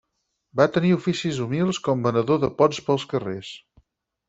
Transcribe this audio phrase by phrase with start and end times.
[0.61, 3.55] Va tenir oficis humils com venedor de pots pels carrers.